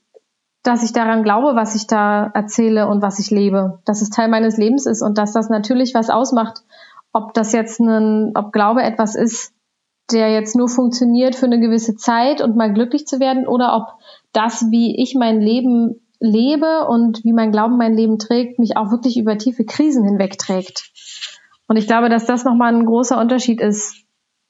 [0.63, 3.81] dass ich daran glaube, was ich da erzähle und was ich lebe.
[3.83, 6.61] Dass es Teil meines Lebens ist und dass das natürlich was ausmacht.
[7.11, 9.53] Ob das jetzt ein, ob Glaube etwas ist,
[10.11, 13.99] der jetzt nur funktioniert für eine gewisse Zeit und mal glücklich zu werden oder ob
[14.31, 18.91] das, wie ich mein Leben lebe und wie mein Glauben mein Leben trägt, mich auch
[18.91, 20.89] wirklich über tiefe Krisen hinwegträgt.
[21.67, 23.95] Und ich glaube, dass das nochmal ein großer Unterschied ist,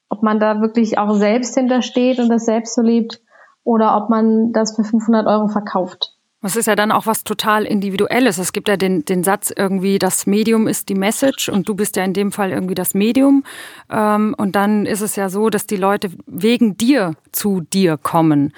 [0.08, 3.20] ob man da wirklich auch selbst hintersteht und das selbst so lebt
[3.64, 6.12] oder ob man das für 500 Euro verkauft.
[6.42, 8.36] Das ist ja dann auch was total Individuelles.
[8.36, 11.96] Es gibt ja den, den Satz irgendwie, das Medium ist die Message und du bist
[11.96, 13.44] ja in dem Fall irgendwie das Medium.
[13.90, 18.52] Ähm, und dann ist es ja so, dass die Leute wegen dir zu dir kommen.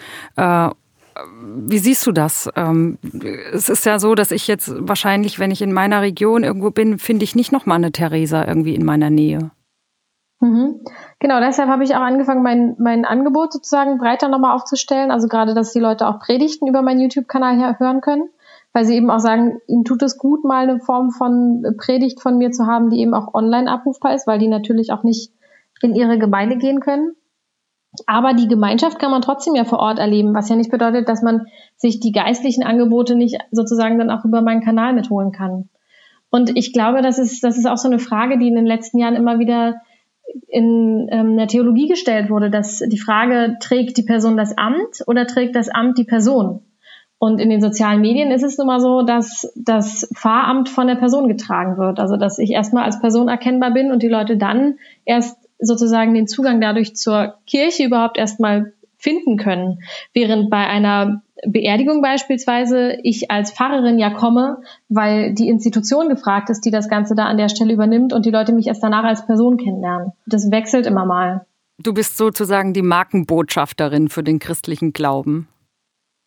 [1.69, 2.51] Wie siehst du das?
[2.57, 2.99] Ähm,
[3.53, 6.99] es ist ja so, dass ich jetzt wahrscheinlich, wenn ich in meiner Region irgendwo bin,
[6.99, 9.51] finde ich nicht nochmal eine Theresa irgendwie in meiner Nähe.
[10.41, 10.81] Mhm.
[11.19, 15.11] Genau, deshalb habe ich auch angefangen, mein, mein Angebot sozusagen breiter nochmal aufzustellen.
[15.11, 18.29] Also gerade, dass die Leute auch Predigten über meinen YouTube-Kanal hören können,
[18.73, 22.37] weil sie eben auch sagen, ihnen tut es gut, mal eine Form von Predigt von
[22.37, 25.33] mir zu haben, die eben auch online abrufbar ist, weil die natürlich auch nicht
[25.81, 27.17] in ihre Gemeinde gehen können.
[28.07, 31.23] Aber die Gemeinschaft kann man trotzdem ja vor Ort erleben, was ja nicht bedeutet, dass
[31.23, 35.69] man sich die geistlichen Angebote nicht sozusagen dann auch über meinen Kanal mitholen kann.
[36.31, 38.99] Und ich glaube, das ist, das ist auch so eine Frage, die in den letzten
[38.99, 39.77] Jahren immer wieder
[40.49, 45.27] in ähm, der Theologie gestellt wurde, dass die Frage, trägt die Person das Amt oder
[45.27, 46.63] trägt das Amt die Person?
[47.19, 50.97] Und in den sozialen Medien ist es nun mal so, dass das Pfarramt von der
[50.97, 51.99] Person getragen wird.
[51.99, 56.27] Also dass ich erstmal als Person erkennbar bin und die Leute dann erst sozusagen den
[56.27, 59.81] Zugang dadurch zur Kirche überhaupt erstmal finden können.
[60.13, 66.63] Während bei einer Beerdigung beispielsweise ich als Pfarrerin ja komme, weil die Institution gefragt ist,
[66.63, 69.27] die das Ganze da an der Stelle übernimmt und die Leute mich erst danach als
[69.27, 70.13] Person kennenlernen.
[70.27, 71.47] Das wechselt immer mal.
[71.79, 75.47] Du bist sozusagen die Markenbotschafterin für den christlichen Glauben.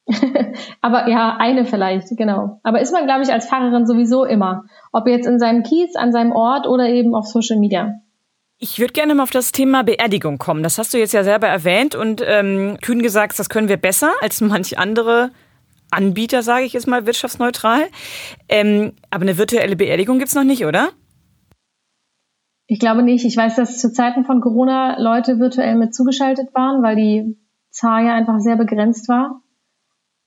[0.81, 2.59] Aber ja, eine vielleicht, genau.
[2.63, 4.65] Aber ist man, glaube ich, als Pfarrerin sowieso immer.
[4.91, 7.95] Ob jetzt in seinem Kiez, an seinem Ort oder eben auf Social Media.
[8.61, 10.63] Ich würde gerne mal auf das Thema Beerdigung kommen.
[10.63, 14.11] Das hast du jetzt ja selber erwähnt und ähm, kühn gesagt, das können wir besser
[14.21, 15.31] als manch andere
[15.91, 17.87] Anbieter, sage ich jetzt mal wirtschaftsneutral.
[18.49, 20.89] Ähm, aber eine virtuelle Beerdigung gibt's noch nicht, oder?
[22.67, 23.23] Ich glaube nicht.
[23.23, 27.37] Ich weiß, dass zu Zeiten von Corona Leute virtuell mit zugeschaltet waren, weil die
[27.69, 29.41] Zahl ja einfach sehr begrenzt war.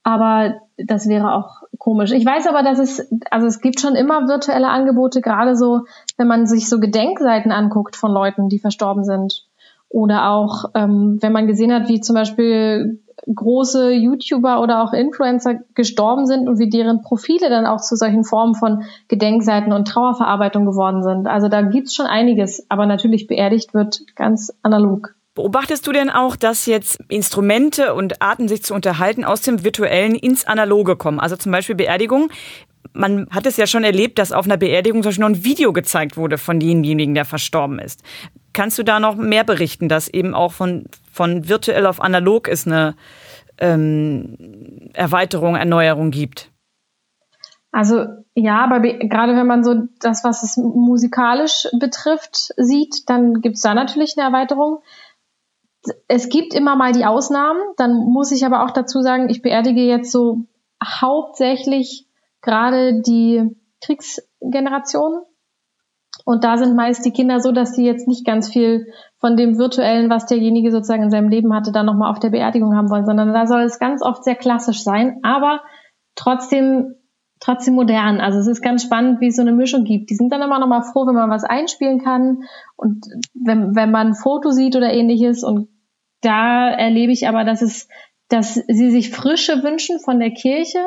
[0.01, 2.11] Aber das wäre auch komisch.
[2.11, 5.81] Ich weiß aber, dass es, also es gibt schon immer virtuelle Angebote, gerade so,
[6.17, 9.45] wenn man sich so Gedenkseiten anguckt von Leuten, die verstorben sind.
[9.89, 12.99] Oder auch, ähm, wenn man gesehen hat, wie zum Beispiel
[13.33, 18.23] große YouTuber oder auch Influencer gestorben sind und wie deren Profile dann auch zu solchen
[18.23, 21.27] Formen von Gedenkseiten und Trauerverarbeitung geworden sind.
[21.27, 25.15] Also da gibt's schon einiges, aber natürlich beerdigt wird ganz analog.
[25.35, 30.13] Beobachtest du denn auch, dass jetzt Instrumente und Arten, sich zu unterhalten, aus dem Virtuellen
[30.13, 31.19] ins Analoge kommen?
[31.19, 32.29] Also zum Beispiel Beerdigung.
[32.93, 35.73] Man hat es ja schon erlebt, dass auf einer Beerdigung zum Beispiel noch ein Video
[35.73, 38.03] gezeigt wurde von demjenigen, der verstorben ist.
[38.53, 42.67] Kannst du da noch mehr berichten, dass eben auch von, von virtuell auf analog ist
[42.67, 42.95] eine
[43.57, 46.51] ähm, Erweiterung, Erneuerung gibt?
[47.71, 53.55] Also ja, aber gerade wenn man so das, was es musikalisch betrifft, sieht, dann gibt
[53.55, 54.83] es da natürlich eine Erweiterung
[56.07, 57.61] es gibt immer mal die Ausnahmen.
[57.77, 60.45] Dann muss ich aber auch dazu sagen, ich beerdige jetzt so
[60.83, 62.07] hauptsächlich
[62.41, 65.21] gerade die Kriegsgeneration.
[66.25, 68.85] Und da sind meist die Kinder so, dass sie jetzt nicht ganz viel
[69.17, 72.75] von dem Virtuellen, was derjenige sozusagen in seinem Leben hatte, dann nochmal auf der Beerdigung
[72.75, 75.61] haben wollen, sondern da soll es ganz oft sehr klassisch sein, aber
[76.15, 76.95] trotzdem,
[77.39, 78.21] trotzdem modern.
[78.21, 80.11] Also es ist ganz spannend, wie es so eine Mischung gibt.
[80.11, 82.43] Die sind dann immer nochmal froh, wenn man was einspielen kann
[82.75, 85.67] und wenn, wenn man ein Foto sieht oder ähnliches und
[86.23, 87.87] da erlebe ich aber, dass es,
[88.29, 90.79] dass sie sich Frische wünschen von der Kirche,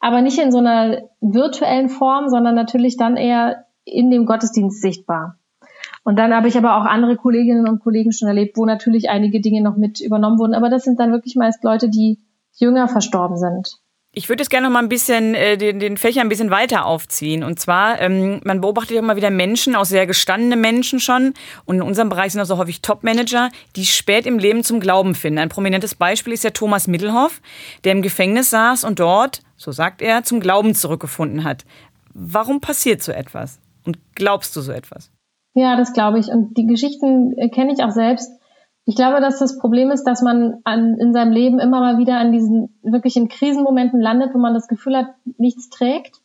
[0.00, 5.38] aber nicht in so einer virtuellen Form, sondern natürlich dann eher in dem Gottesdienst sichtbar.
[6.04, 9.40] Und dann habe ich aber auch andere Kolleginnen und Kollegen schon erlebt, wo natürlich einige
[9.40, 10.54] Dinge noch mit übernommen wurden.
[10.54, 12.18] Aber das sind dann wirklich meist Leute, die
[12.54, 13.78] jünger verstorben sind.
[14.18, 16.86] Ich würde jetzt gerne noch mal ein bisschen äh, den, den Fächer ein bisschen weiter
[16.86, 17.44] aufziehen.
[17.44, 21.34] Und zwar, ähm, man beobachtet ja immer wieder Menschen, auch sehr gestandene Menschen schon.
[21.66, 25.38] Und in unserem Bereich sind auch häufig Top-Manager, die spät im Leben zum Glauben finden.
[25.38, 27.40] Ein prominentes Beispiel ist ja Thomas Middelhoff,
[27.84, 31.64] der im Gefängnis saß und dort, so sagt er, zum Glauben zurückgefunden hat.
[32.12, 33.60] Warum passiert so etwas?
[33.86, 35.12] Und glaubst du so etwas?
[35.54, 36.26] Ja, das glaube ich.
[36.26, 38.32] Und die Geschichten äh, kenne ich auch selbst.
[38.88, 42.16] Ich glaube, dass das Problem ist, dass man an, in seinem Leben immer mal wieder
[42.16, 46.22] an diesen wirklichen Krisenmomenten landet, wo man das Gefühl hat, nichts trägt.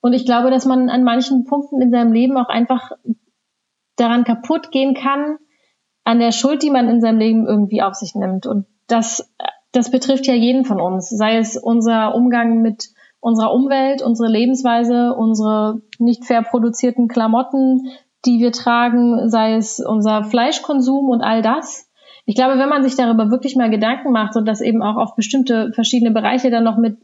[0.00, 2.92] Und ich glaube, dass man an manchen Punkten in seinem Leben auch einfach
[3.96, 5.38] daran kaputt gehen kann,
[6.04, 8.46] an der Schuld, die man in seinem Leben irgendwie auf sich nimmt.
[8.46, 9.28] Und das,
[9.72, 15.14] das betrifft ja jeden von uns, sei es unser Umgang mit unserer Umwelt, unsere Lebensweise,
[15.14, 17.88] unsere nicht fair produzierten Klamotten,
[18.24, 21.90] die wir tragen, sei es unser Fleischkonsum und all das
[22.26, 25.14] ich glaube, wenn man sich darüber wirklich mal Gedanken macht und das eben auch auf
[25.14, 26.98] bestimmte verschiedene Bereiche dann noch mit,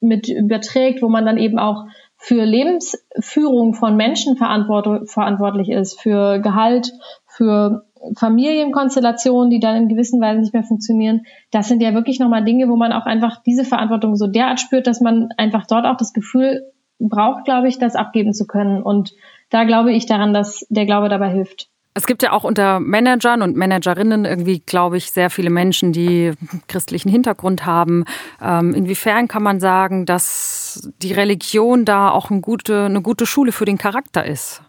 [0.00, 1.84] mit überträgt, wo man dann eben auch
[2.16, 6.92] für Lebensführung von Menschen verantwortlich ist, für Gehalt,
[7.26, 7.84] für
[8.16, 11.22] Familienkonstellationen, die dann in gewissen Weisen nicht mehr funktionieren.
[11.50, 14.86] Das sind ja wirklich nochmal Dinge, wo man auch einfach diese Verantwortung so derart spürt,
[14.86, 18.82] dass man einfach dort auch das Gefühl braucht, glaube ich, das abgeben zu können.
[18.82, 19.12] Und
[19.50, 21.68] da glaube ich daran, dass der Glaube dabei hilft.
[21.98, 26.30] Es gibt ja auch unter Managern und Managerinnen irgendwie, glaube ich, sehr viele Menschen, die
[26.68, 28.04] christlichen Hintergrund haben.
[28.40, 33.50] Ähm, inwiefern kann man sagen, dass die Religion da auch eine gute, eine gute Schule
[33.50, 34.62] für den Charakter ist?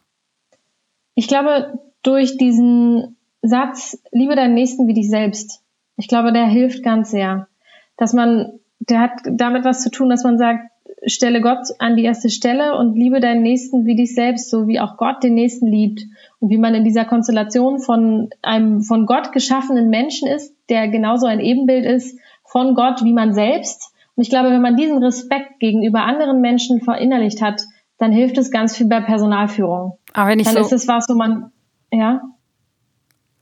[1.14, 5.62] Ich glaube, durch diesen Satz, liebe deinen Nächsten wie dich selbst,
[5.98, 7.48] ich glaube, der hilft ganz sehr.
[7.96, 10.62] Dass man, der hat damit was zu tun, dass man sagt,
[11.06, 14.80] stelle Gott an die erste Stelle und liebe deinen Nächsten wie dich selbst, so wie
[14.80, 16.02] auch Gott den Nächsten liebt.
[16.40, 21.28] Und wie man in dieser Konstellation von einem von Gott geschaffenen Menschen ist, der genauso
[21.28, 23.94] ein Ebenbild ist von Gott wie man selbst.
[24.16, 27.62] Und ich glaube, wenn man diesen Respekt gegenüber anderen Menschen verinnerlicht hat,
[27.98, 29.98] dann hilft es ganz viel bei Personalführung.
[30.14, 31.52] Aber wenn ich dann so ist es was, wo man,
[31.92, 32.22] ja.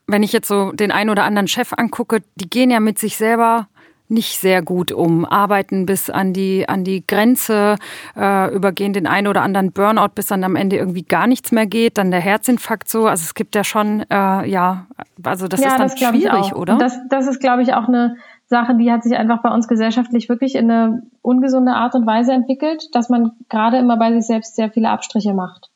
[0.06, 3.16] Wenn ich jetzt so den einen oder anderen Chef angucke, die gehen ja mit sich
[3.16, 3.68] selber
[4.08, 7.76] nicht sehr gut um, arbeiten bis an die, an die Grenze,
[8.16, 11.66] äh, übergehen den einen oder anderen Burnout, bis dann am Ende irgendwie gar nichts mehr
[11.66, 13.06] geht, dann der Herzinfarkt so.
[13.06, 14.86] Also es gibt ja schon, äh, ja,
[15.22, 16.78] also das ja, ist dann das schwierig, oder?
[16.78, 18.16] Das, das ist, glaube ich, auch eine
[18.46, 22.32] Sache, die hat sich einfach bei uns gesellschaftlich wirklich in eine ungesunde Art und Weise
[22.32, 25.70] entwickelt, dass man gerade immer bei sich selbst sehr viele Abstriche macht.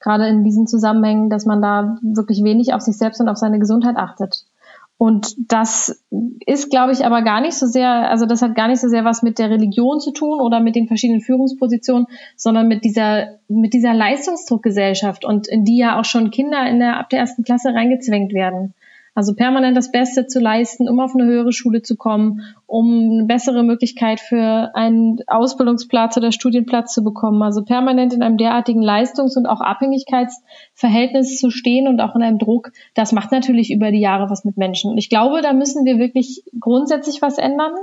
[0.00, 3.58] Gerade in diesen Zusammenhängen, dass man da wirklich wenig auf sich selbst und auf seine
[3.58, 4.44] Gesundheit achtet.
[5.00, 6.04] Und das
[6.44, 9.02] ist, glaube ich, aber gar nicht so sehr, also das hat gar nicht so sehr
[9.02, 13.72] was mit der Religion zu tun oder mit den verschiedenen Führungspositionen, sondern mit dieser, mit
[13.72, 17.72] dieser Leistungsdruckgesellschaft und in die ja auch schon Kinder in der, ab der ersten Klasse
[17.72, 18.74] reingezwängt werden.
[19.20, 23.24] Also permanent das Beste zu leisten, um auf eine höhere Schule zu kommen, um eine
[23.26, 27.42] bessere Möglichkeit für einen Ausbildungsplatz oder Studienplatz zu bekommen.
[27.42, 32.38] Also permanent in einem derartigen Leistungs- und auch Abhängigkeitsverhältnis zu stehen und auch in einem
[32.38, 34.90] Druck, das macht natürlich über die Jahre was mit Menschen.
[34.90, 37.74] Und ich glaube, da müssen wir wirklich grundsätzlich was ändern.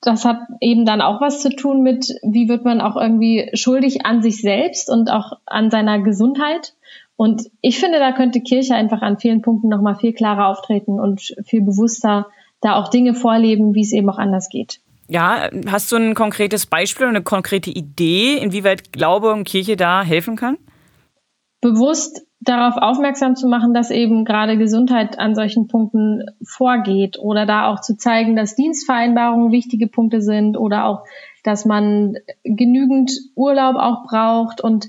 [0.00, 4.04] das hat eben dann auch was zu tun mit, wie wird man auch irgendwie schuldig
[4.04, 6.73] an sich selbst und auch an seiner Gesundheit.
[7.16, 11.34] Und ich finde, da könnte Kirche einfach an vielen Punkten nochmal viel klarer auftreten und
[11.44, 12.26] viel bewusster
[12.60, 14.80] da auch Dinge vorleben, wie es eben auch anders geht.
[15.06, 20.02] Ja, hast du ein konkretes Beispiel oder eine konkrete Idee, inwieweit Glaube und Kirche da
[20.02, 20.56] helfen kann?
[21.60, 27.68] Bewusst darauf aufmerksam zu machen, dass eben gerade Gesundheit an solchen Punkten vorgeht oder da
[27.68, 31.04] auch zu zeigen, dass Dienstvereinbarungen wichtige Punkte sind oder auch,
[31.42, 34.88] dass man genügend Urlaub auch braucht und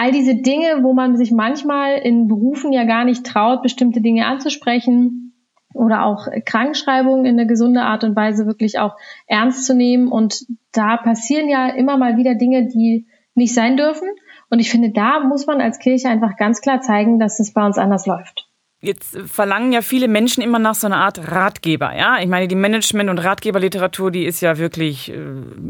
[0.00, 4.24] all diese Dinge, wo man sich manchmal in Berufen ja gar nicht traut, bestimmte Dinge
[4.24, 5.34] anzusprechen
[5.74, 10.08] oder auch Krankschreibungen in eine gesunde Art und Weise wirklich auch ernst zu nehmen.
[10.08, 14.08] Und da passieren ja immer mal wieder Dinge, die nicht sein dürfen.
[14.48, 17.66] Und ich finde, da muss man als Kirche einfach ganz klar zeigen, dass es bei
[17.66, 18.50] uns anders läuft.
[18.82, 22.18] Jetzt verlangen ja viele Menschen immer nach so einer Art Ratgeber, ja.
[22.18, 25.18] Ich meine, die Management- und Ratgeberliteratur, die ist ja wirklich äh,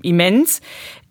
[0.03, 0.61] immens.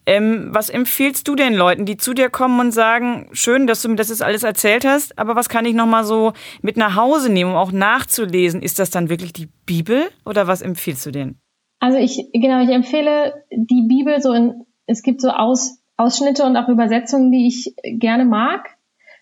[0.10, 3.90] Ähm, was empfiehlst du den Leuten, die zu dir kommen und sagen, schön, dass du
[3.90, 7.32] mir das jetzt alles erzählt hast, aber was kann ich nochmal so mit nach Hause
[7.32, 8.64] nehmen, um auch nachzulesen?
[8.64, 11.40] Ist das dann wirklich die Bibel oder was empfiehlst du denen?
[11.80, 16.58] Also ich, genau, ich empfehle die Bibel so in, es gibt so Aus, Ausschnitte und
[16.58, 18.68] auch Übersetzungen, die ich gerne mag.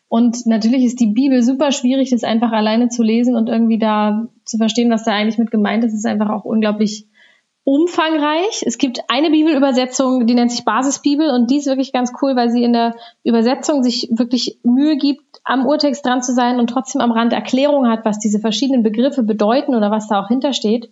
[0.08, 4.30] Und natürlich ist die Bibel super schwierig, das einfach alleine zu lesen und irgendwie da
[4.46, 5.94] zu verstehen, was da eigentlich mit gemeint ist.
[5.94, 7.07] Ist einfach auch unglaublich
[7.68, 8.64] umfangreich.
[8.66, 12.50] Es gibt eine Bibelübersetzung, die nennt sich Basisbibel und die ist wirklich ganz cool, weil
[12.50, 17.02] sie in der Übersetzung sich wirklich Mühe gibt, am Urtext dran zu sein und trotzdem
[17.02, 20.90] am Rand Erklärung hat, was diese verschiedenen Begriffe bedeuten oder was da auch hintersteht.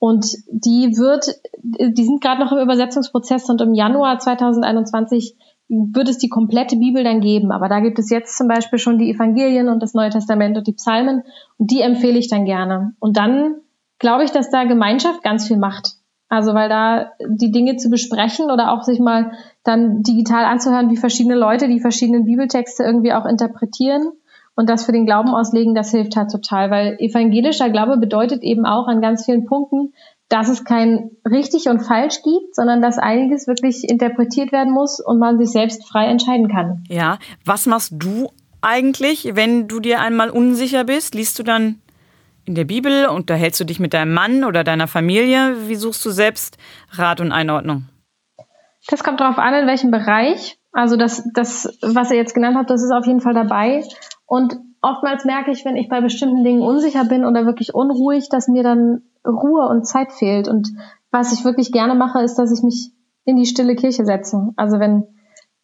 [0.00, 1.26] Und die wird,
[1.62, 5.36] die sind gerade noch im Übersetzungsprozess und im Januar 2021
[5.68, 7.52] wird es die komplette Bibel dann geben.
[7.52, 10.66] Aber da gibt es jetzt zum Beispiel schon die Evangelien und das Neue Testament und
[10.66, 11.22] die Psalmen.
[11.56, 12.94] Und die empfehle ich dann gerne.
[12.98, 13.60] Und dann
[14.00, 15.94] glaube ich, dass da Gemeinschaft ganz viel macht.
[16.28, 20.96] Also weil da die Dinge zu besprechen oder auch sich mal dann digital anzuhören, wie
[20.96, 24.12] verschiedene Leute die verschiedenen Bibeltexte irgendwie auch interpretieren
[24.56, 28.66] und das für den Glauben auslegen, das hilft halt total, weil evangelischer Glaube bedeutet eben
[28.66, 29.92] auch an ganz vielen Punkten,
[30.28, 35.20] dass es kein richtig und falsch gibt, sondern dass einiges wirklich interpretiert werden muss und
[35.20, 36.82] man sich selbst frei entscheiden kann.
[36.88, 41.14] Ja, was machst du eigentlich, wenn du dir einmal unsicher bist?
[41.14, 41.80] Liest du dann
[42.46, 45.68] in der Bibel, unterhältst du dich mit deinem Mann oder deiner Familie?
[45.68, 46.56] Wie suchst du selbst
[46.92, 47.86] Rat und Einordnung?
[48.88, 50.58] Das kommt darauf an, in welchem Bereich.
[50.72, 53.82] Also das, das, was ihr jetzt genannt habt, das ist auf jeden Fall dabei.
[54.26, 58.46] Und oftmals merke ich, wenn ich bei bestimmten Dingen unsicher bin oder wirklich unruhig, dass
[58.46, 60.46] mir dann Ruhe und Zeit fehlt.
[60.46, 60.68] Und
[61.10, 62.92] was ich wirklich gerne mache, ist, dass ich mich
[63.24, 64.52] in die stille Kirche setze.
[64.56, 65.08] Also wenn,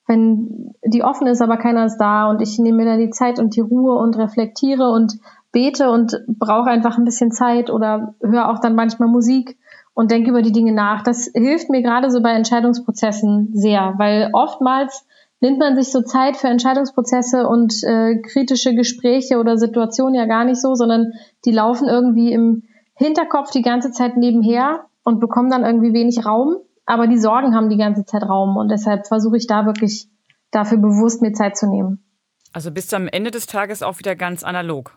[0.09, 3.38] wenn die offen ist, aber keiner ist da und ich nehme mir dann die Zeit
[3.38, 5.14] und die Ruhe und reflektiere und
[5.52, 9.58] bete und brauche einfach ein bisschen Zeit oder höre auch dann manchmal Musik
[9.94, 11.02] und denke über die Dinge nach.
[11.02, 15.06] Das hilft mir gerade so bei Entscheidungsprozessen sehr, weil oftmals
[15.40, 20.44] nimmt man sich so Zeit für Entscheidungsprozesse und äh, kritische Gespräche oder Situationen ja gar
[20.44, 21.12] nicht so, sondern
[21.44, 22.62] die laufen irgendwie im
[22.94, 26.56] Hinterkopf die ganze Zeit nebenher und bekommen dann irgendwie wenig Raum.
[26.86, 30.08] Aber die Sorgen haben die ganze Zeit Raum und deshalb versuche ich da wirklich
[30.50, 32.04] dafür bewusst mir Zeit zu nehmen.
[32.52, 34.96] Also bist du am Ende des Tages auch wieder ganz analog?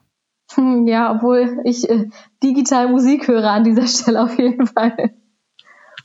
[0.85, 2.09] Ja, obwohl ich äh,
[2.43, 5.13] digital Musik höre an dieser Stelle auf jeden Fall.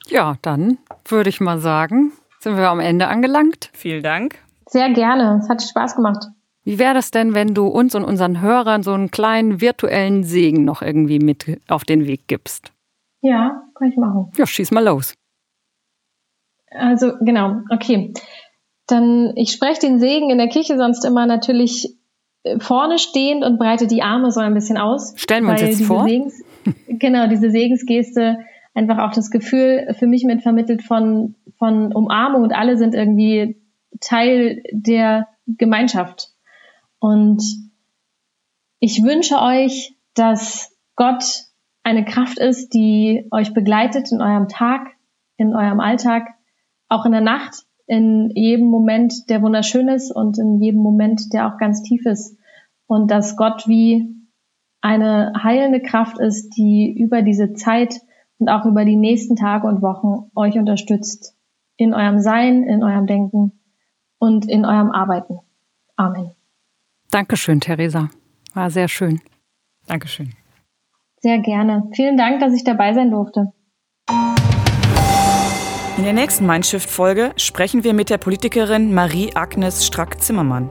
[0.08, 3.70] Ja, dann würde ich mal sagen, sind wir am Ende angelangt.
[3.72, 4.38] Vielen Dank.
[4.66, 5.40] Sehr gerne.
[5.42, 6.26] Es hat Spaß gemacht.
[6.64, 10.64] Wie wäre das denn, wenn du uns und unseren Hörern so einen kleinen virtuellen Segen
[10.64, 12.72] noch irgendwie mit auf den Weg gibst?
[13.22, 14.30] Ja, kann ich machen.
[14.36, 15.14] Ja, schieß mal los.
[16.70, 18.12] Also, genau, okay.
[18.86, 21.96] Dann, ich spreche den Segen in der Kirche sonst immer natürlich
[22.58, 25.14] vorne stehend und breite die Arme so ein bisschen aus.
[25.16, 26.04] Stellen wir uns jetzt vor.
[26.04, 26.42] Segens,
[26.88, 28.38] genau, diese Segensgeste
[28.74, 33.60] einfach auch das Gefühl für mich mit vermittelt von, von Umarmung und alle sind irgendwie
[34.00, 36.28] Teil der Gemeinschaft.
[36.98, 37.42] Und
[38.78, 41.24] ich wünsche euch, dass Gott
[41.82, 44.88] eine Kraft ist, die euch begleitet in eurem Tag,
[45.36, 46.28] in eurem Alltag,
[46.88, 51.48] auch in der Nacht, in jedem Moment, der wunderschön ist und in jedem Moment, der
[51.48, 52.38] auch ganz tief ist.
[52.86, 54.14] Und dass Gott wie
[54.80, 58.00] eine heilende Kraft ist, die über diese Zeit
[58.38, 61.36] und auch über die nächsten Tage und Wochen euch unterstützt.
[61.76, 63.60] In eurem Sein, in eurem Denken
[64.18, 65.40] und in eurem Arbeiten.
[65.96, 66.30] Amen.
[67.10, 68.08] Dankeschön, Theresa.
[68.54, 69.20] War sehr schön.
[69.88, 70.30] Dankeschön.
[71.22, 71.90] Sehr gerne.
[71.94, 73.52] Vielen Dank, dass ich dabei sein durfte.
[76.00, 80.70] In der nächsten Mindshift-Folge sprechen wir mit der Politikerin Marie-Agnes Strack-Zimmermann.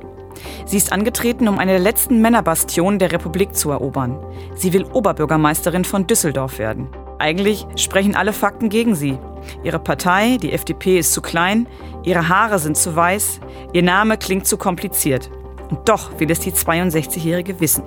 [0.66, 4.18] Sie ist angetreten, um eine der letzten Männerbastionen der Republik zu erobern.
[4.56, 6.90] Sie will Oberbürgermeisterin von Düsseldorf werden.
[7.20, 9.20] Eigentlich sprechen alle Fakten gegen sie.
[9.64, 11.68] Ihre Partei, die FDP, ist zu klein,
[12.02, 13.40] ihre Haare sind zu weiß,
[13.72, 15.30] ihr Name klingt zu kompliziert.
[15.70, 17.84] Und doch will es die 62-Jährige wissen.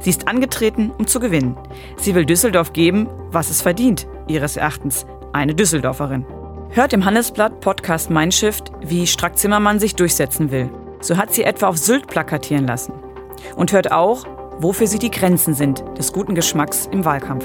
[0.00, 1.56] Sie ist angetreten, um zu gewinnen.
[1.96, 6.26] Sie will Düsseldorf geben, was es verdient, ihres Erachtens, eine Düsseldorferin.
[6.74, 10.70] Hört im Handelsblatt Podcast Mein Shift, wie Strack Zimmermann sich durchsetzen will.
[11.02, 12.94] So hat sie etwa auf Sylt plakatieren lassen.
[13.56, 14.24] Und hört auch,
[14.58, 17.44] wofür sie die Grenzen sind des guten Geschmacks im Wahlkampf.